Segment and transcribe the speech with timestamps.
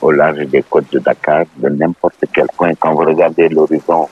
[0.00, 4.08] au large des côtes de Dakar, de n'importe quel coin, quand vous regardez l'horizon,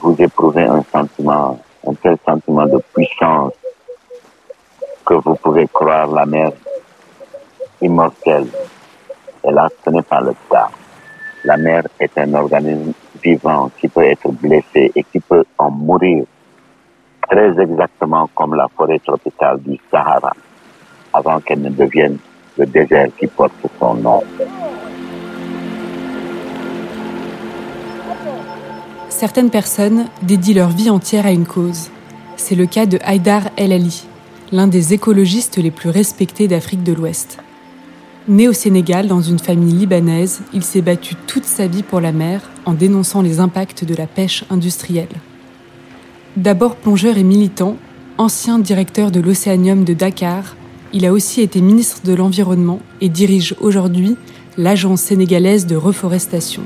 [0.00, 3.52] vous éprouvez un sentiment, un tel sentiment de puissance
[5.04, 6.52] que vous pouvez croire la mer
[7.80, 8.46] immortelle.
[9.44, 10.68] Et là, ce n'est pas le cas.
[11.44, 16.24] La mer est un organisme vivant qui peut être blessé et qui peut en mourir
[17.28, 20.32] très exactement comme la forêt tropicale du Sahara
[21.12, 22.18] avant qu'elle ne devienne
[22.58, 24.22] le désert qui porte son nom.
[29.08, 31.90] Certaines personnes dédient leur vie entière à une cause.
[32.36, 34.04] C'est le cas de Haïdar El Ali,
[34.50, 37.38] l'un des écologistes les plus respectés d'Afrique de l'Ouest.
[38.28, 42.12] Né au Sénégal dans une famille libanaise, il s'est battu toute sa vie pour la
[42.12, 45.08] mer en dénonçant les impacts de la pêche industrielle.
[46.36, 47.76] D'abord plongeur et militant,
[48.18, 50.56] ancien directeur de l'Océanium de Dakar,
[50.92, 54.16] il a aussi été ministre de l'Environnement et dirige aujourd'hui
[54.58, 56.62] l'Agence sénégalaise de reforestation.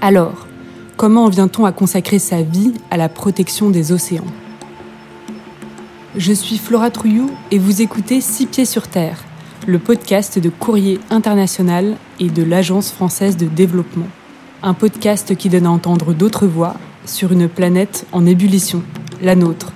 [0.00, 0.46] Alors,
[0.96, 4.26] comment en vient-on à consacrer sa vie à la protection des océans?
[6.16, 9.24] Je suis Flora Trouillou et vous écoutez Six Pieds sur Terre,
[9.66, 14.06] le podcast de Courrier International et de l'Agence française de développement.
[14.62, 18.82] Un podcast qui donne à entendre d'autres voix sur une planète en ébullition,
[19.20, 19.72] la nôtre.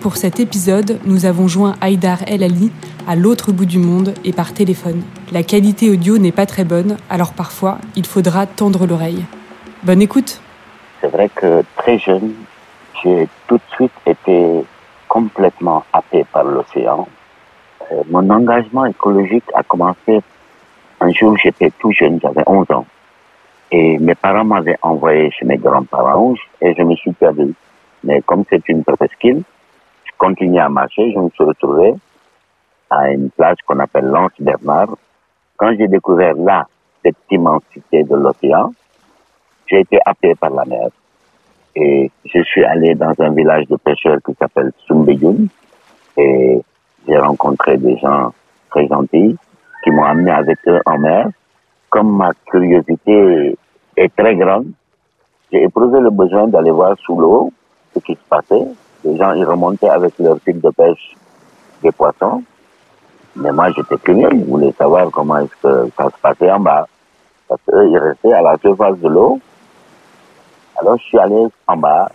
[0.00, 2.70] Pour cet épisode, nous avons joint Haïdar El Ali
[3.08, 5.02] à l'autre bout du monde et par téléphone.
[5.32, 9.24] La qualité audio n'est pas très bonne, alors parfois il faudra tendre l'oreille.
[9.82, 10.40] Bonne écoute
[11.00, 12.32] C'est vrai que très jeune,
[13.02, 14.64] j'ai tout de suite été
[15.08, 17.08] complètement happé par l'océan.
[17.90, 20.20] Euh, mon engagement écologique a commencé
[21.00, 22.86] un jour, j'étais tout jeune, j'avais 11 ans.
[23.72, 27.52] Et mes parents m'avaient envoyé chez mes grands-parents et je me suis perdu.
[28.04, 29.42] Mais comme c'est une presqu'île,
[30.18, 31.94] continué à marcher, je me suis retrouvé
[32.90, 34.96] à une place qu'on appelle Lance Bernard.
[35.56, 36.66] Quand j'ai découvert là
[37.02, 38.72] cette immensité de l'océan,
[39.66, 40.88] j'ai été happé par la mer.
[41.76, 45.46] Et je suis allé dans un village de pêcheurs qui s'appelle Sumbeyun.
[46.16, 46.60] Et
[47.06, 48.32] j'ai rencontré des gens
[48.70, 49.36] très gentils
[49.84, 51.28] qui m'ont amené avec eux en mer.
[51.90, 53.56] Comme ma curiosité
[53.96, 54.72] est très grande,
[55.52, 57.52] j'ai éprouvé le besoin d'aller voir sous l'eau
[57.94, 58.68] ce qui se passait
[59.04, 61.14] les gens, ils remontaient avec leur fil de pêche
[61.82, 62.42] des poissons.
[63.36, 64.30] Mais moi, j'étais curieux.
[64.32, 66.86] Je voulais savoir comment est-ce que ça se passait en bas.
[67.48, 69.38] Parce qu'eux, ils restaient à la surface de l'eau.
[70.80, 72.08] Alors, je suis allé en bas.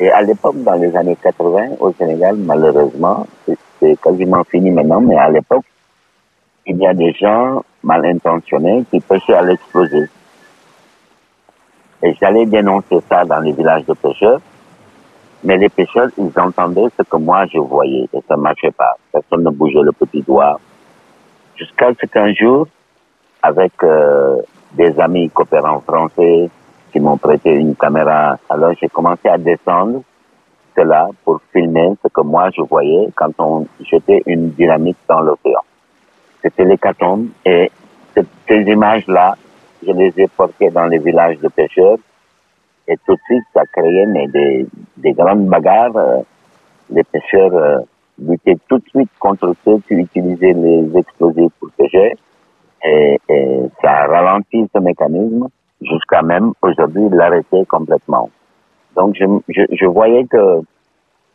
[0.00, 3.26] Et à l'époque, dans les années 80, au Sénégal, malheureusement,
[3.80, 5.64] c'est quasiment fini maintenant, mais à l'époque,
[6.66, 10.08] il y a des gens mal intentionnés qui pêchaient à l'exploser.
[12.02, 14.40] Et j'allais dénoncer ça dans les villages de pêcheurs.
[15.44, 18.96] Mais les pêcheurs, ils entendaient ce que moi je voyais et ça marchait pas.
[19.12, 20.58] Personne ne bougeait le petit doigt.
[21.56, 22.66] Jusqu'à ce qu'un jour,
[23.42, 24.36] avec euh,
[24.72, 26.50] des amis coopérants français
[26.92, 30.02] qui m'ont prêté une caméra, alors j'ai commencé à descendre
[30.76, 35.60] cela pour filmer ce que moi je voyais quand on jetait une dynamite dans l'océan.
[36.42, 37.70] C'était l'hécatombe et
[38.14, 39.36] ces images-là,
[39.86, 41.98] je les ai portées dans les villages de pêcheurs
[42.86, 44.66] et tout de suite, ça créait mais des,
[45.02, 45.96] des grandes bagarres.
[45.96, 46.20] Euh,
[46.90, 47.78] les pêcheurs euh,
[48.18, 52.14] luttaient tout de suite contre ceux qui utilisaient les explosifs pour pêcher.
[52.84, 55.48] Et, et ça a ralenti ce mécanisme
[55.80, 58.30] jusqu'à même aujourd'hui l'arrêter complètement.
[58.96, 60.60] Donc je, voyais que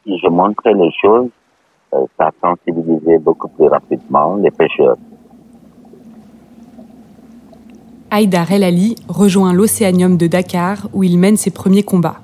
[0.03, 1.30] si je montrais les choses,
[1.94, 4.97] euh, ça sensibilisait beaucoup plus rapidement les pêcheurs.
[8.12, 12.18] Haïdar El Ali rejoint l'Océanium de Dakar où il mène ses premiers combats.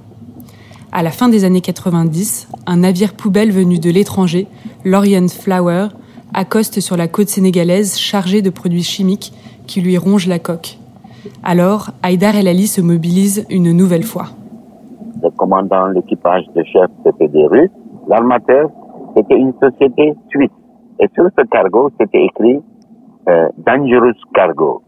[0.99, 4.47] À la fin des années 90, un navire poubelle venu de l'étranger,
[4.83, 5.87] l'Orient Flower,
[6.33, 9.31] accoste sur la côte sénégalaise chargé de produits chimiques
[9.65, 10.77] qui lui rongent la coque.
[11.41, 14.25] Alors, Haïdar El Ali se mobilise une nouvelle fois.
[15.23, 17.71] Le commandant, l'équipage de chef, c'était des Russes.
[18.09, 18.69] L'armateur,
[19.15, 20.51] c'était une société suisse.
[20.99, 22.59] Et sur ce cargo, c'était écrit
[23.29, 24.81] euh, Dangerous Cargo.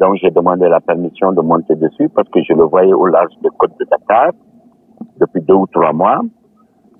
[0.00, 3.34] Donc j'ai demandé la permission de monter dessus parce que je le voyais au large
[3.42, 4.30] des côtes de Dakar
[5.20, 6.20] depuis deux ou trois mois.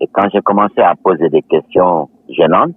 [0.01, 2.75] Et quand j'ai commencé à poser des questions gênantes,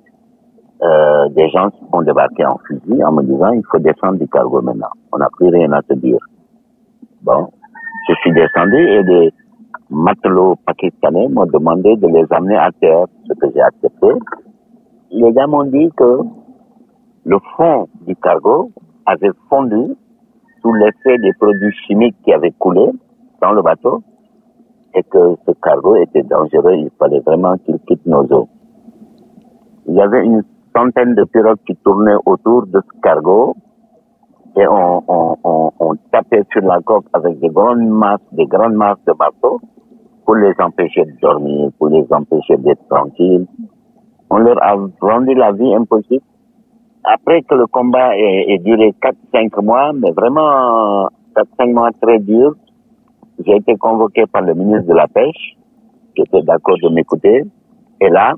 [0.82, 4.62] euh, des gens ont débarqué en fusil en me disant il faut descendre du cargo
[4.62, 4.90] maintenant.
[5.12, 6.18] On n'a plus rien à te dire.
[7.22, 7.50] Bon,
[8.10, 9.34] je suis descendu et des
[9.92, 14.08] matelots pakistanais m'ont demandé de les amener à terre, ce que j'ai accepté.
[15.12, 16.20] Les gars m'ont dit que
[17.26, 18.72] le fond du cargo
[19.06, 19.94] avait fondu
[20.62, 22.90] sous l'effet des produits chimiques qui avaient coulé
[23.42, 24.02] dans le bateau
[24.94, 28.50] et que ce cargo était dangereux, il fallait vraiment qu'il quitte nos eaux.
[29.88, 30.44] Il y avait une
[30.76, 33.56] centaine de pirogues qui tournaient autour de ce cargo
[34.58, 39.04] et on, on, on, tapait sur la coque avec des grandes masses, des grandes masses
[39.08, 39.62] de marteaux
[40.26, 43.48] pour les empêcher de dormir, pour les empêcher d'être tranquilles.
[44.30, 46.24] On leur a rendu la vie impossible.
[47.04, 48.94] Après que le combat ait, duré
[49.34, 52.56] 4-5 mois, mais vraiment 4-5 mois très durs,
[53.46, 55.56] j'ai été convoqué par le ministre de la Pêche,
[56.16, 57.44] qui était d'accord de m'écouter.
[58.00, 58.34] Et là,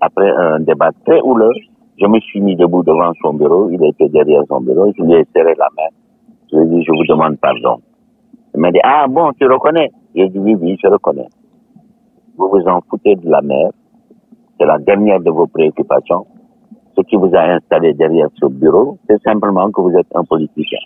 [0.00, 1.52] après un débat très houleux,
[2.00, 5.14] je me suis mis debout devant son bureau, il était derrière son bureau, je lui
[5.14, 5.88] ai serré la main.
[6.50, 7.80] Je lui ai dit, je vous demande pardon.
[8.54, 9.90] Il m'a dit, ah bon, tu reconnais?
[10.14, 11.28] J'ai dit, oui, oui, je reconnais.
[12.36, 13.70] Vous vous en foutez de la mer,
[14.58, 16.26] c'est la dernière de vos préoccupations.
[16.96, 20.80] Ce qui vous a installé derrière ce bureau, c'est simplement que vous êtes un politicien.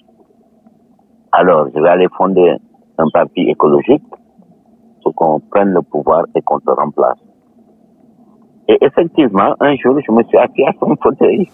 [1.32, 2.56] Alors, je vais aller fonder
[2.98, 4.02] un parti écologique
[5.02, 7.18] pour qu'on prenne le pouvoir et qu'on te remplace.
[8.68, 11.48] Et effectivement, un jour, je me suis assis à son fauteuil.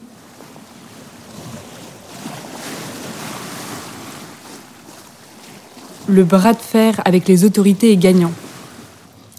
[6.08, 8.32] Le bras de fer avec les autorités est gagnant.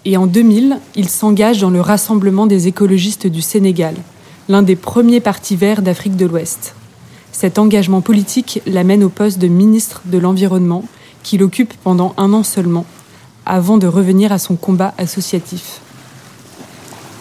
[0.04, 3.94] Et en 2000, il s'engage dans le Rassemblement des écologistes du Sénégal,
[4.48, 6.74] l'un des premiers partis verts d'Afrique de l'Ouest.
[7.30, 10.84] Cet engagement politique l'amène au poste de ministre de l'Environnement,
[11.22, 12.84] qu'il occupe pendant un an seulement,
[13.46, 15.80] avant de revenir à son combat associatif.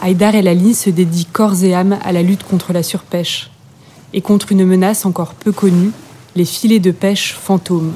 [0.02, 3.52] Haïdar El Ali se dédie corps et âme à la lutte contre la surpêche
[4.14, 5.92] et contre une menace encore peu connue,
[6.36, 7.94] les filets de pêche fantômes.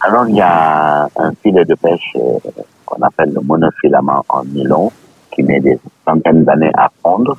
[0.00, 2.38] Alors il y a un filet de pêche euh,
[2.84, 4.92] qu'on appelle le monofilament en nylon
[5.32, 7.36] qui met des centaines d'années à fondre.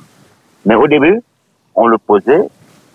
[0.66, 1.22] Mais au début,
[1.74, 2.46] on le posait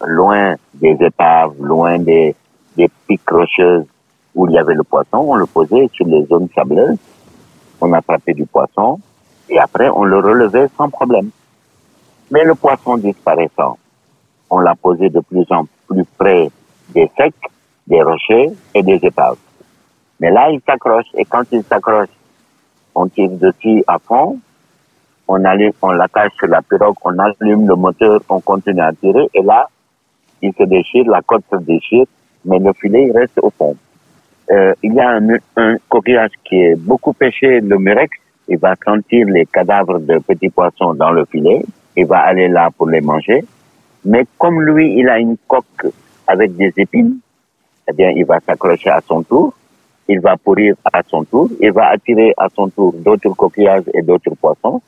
[0.05, 2.35] loin des épaves, loin des,
[2.77, 3.85] des pics rocheuses
[4.35, 5.17] où il y avait le poisson.
[5.17, 6.97] On le posait sur les zones sableuses.
[7.81, 8.99] On attrapait du poisson
[9.49, 11.29] et après on le relevait sans problème.
[12.31, 13.77] Mais le poisson disparaissant,
[14.49, 16.49] on l'a posé de plus en plus près
[16.89, 17.33] des secs,
[17.87, 19.37] des rochers et des épaves.
[20.19, 22.09] Mais là, il s'accroche et quand il s'accroche,
[22.95, 24.39] on tire dessus à fond,
[25.27, 29.27] on allume, on l'attache sur la pirogue, on allume le moteur, on continue à tirer
[29.33, 29.67] et là,
[30.41, 32.05] il se déchire, la côte se déchire,
[32.45, 33.75] mais le filet il reste au fond.
[34.53, 35.19] Euh, il y a
[35.57, 38.15] un, coquillage qui est beaucoup pêché, le murex,
[38.47, 41.63] il va sentir les cadavres de petits poissons dans le filet,
[41.97, 43.43] il va aller là pour les manger.
[44.05, 45.87] Mais comme lui, il a une coque
[46.27, 47.17] avec des épines,
[47.89, 49.53] eh bien, il va s'accrocher à son tour,
[50.07, 54.03] il va pourrir à son tour, il va attirer à son tour d'autres coquillages et
[54.03, 54.81] d'autres poissons.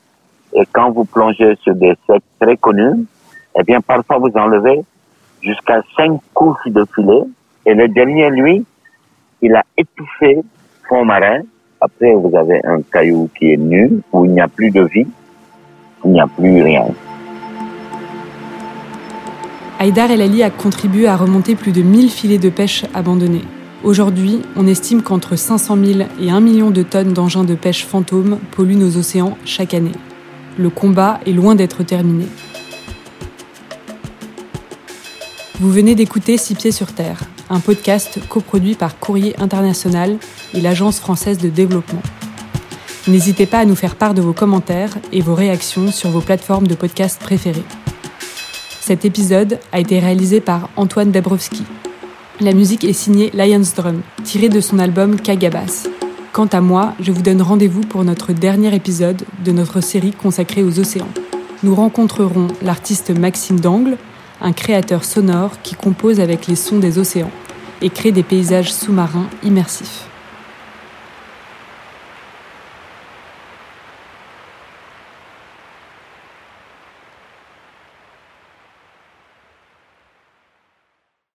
[0.54, 3.04] Et quand vous plongez sur des secs très connus,
[3.58, 4.80] eh bien, parfois vous enlevez
[5.42, 7.22] jusqu'à cinq couches de filet.
[7.64, 8.64] Et le dernier, lui,
[9.42, 10.38] il a étouffé
[10.88, 11.42] fond marin
[11.80, 15.06] après, vous avez un caillou qui est nu, où il n'y a plus de vie,
[16.04, 16.86] il n'y a plus rien.
[19.78, 23.44] Haïdar El Ali a contribué à remonter plus de 1000 filets de pêche abandonnés.
[23.84, 28.38] Aujourd'hui, on estime qu'entre 500 000 et 1 million de tonnes d'engins de pêche fantômes
[28.52, 29.92] polluent nos océans chaque année.
[30.58, 32.24] Le combat est loin d'être terminé.
[35.60, 37.20] Vous venez d'écouter Six Pieds sur Terre,
[37.50, 40.16] un podcast coproduit par Courrier International
[40.54, 42.02] et l'Agence française de développement.
[43.08, 46.66] N'hésitez pas à nous faire part de vos commentaires et vos réactions sur vos plateformes
[46.66, 47.64] de podcast préférées.
[48.80, 51.62] Cet épisode a été réalisé par Antoine Dabrowski.
[52.40, 55.86] La musique est signée Lions Drum, tirée de son album Kagabas.
[56.32, 60.62] Quant à moi, je vous donne rendez-vous pour notre dernier épisode de notre série consacrée
[60.62, 61.08] aux océans.
[61.62, 63.96] Nous rencontrerons l'artiste Maxime Dangle,
[64.40, 67.30] un créateur sonore qui compose avec les sons des océans
[67.82, 70.06] et crée des paysages sous-marins immersifs.